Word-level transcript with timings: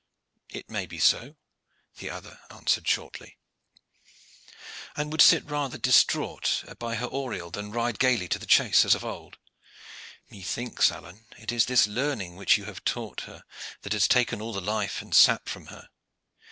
"It 0.49 0.67
may 0.67 0.87
be 0.87 0.97
so," 0.97 1.35
the 1.99 2.09
other 2.09 2.39
answered 2.49 2.87
shortly. 2.87 3.37
"And 4.95 5.11
would 5.11 5.21
rather 5.47 5.75
sit 5.75 5.81
distrait 5.83 6.63
by 6.79 6.95
her 6.95 7.05
oriel 7.05 7.51
than 7.51 7.71
ride 7.71 7.99
gayly 7.99 8.27
to 8.29 8.39
the 8.39 8.47
chase 8.47 8.83
as 8.83 8.95
of 8.95 9.05
old. 9.05 9.37
Methinks, 10.31 10.91
Alleyne, 10.91 11.27
it 11.37 11.51
is 11.51 11.67
this 11.67 11.85
learning 11.85 12.35
which 12.35 12.57
you 12.57 12.65
have 12.65 12.83
taught 12.83 13.21
her 13.29 13.43
that 13.83 13.93
has 13.93 14.07
taken 14.07 14.41
all 14.41 14.53
the 14.53 14.59
life 14.59 15.03
and 15.03 15.13
sap 15.13 15.47
from 15.47 15.67
her. 15.67 15.89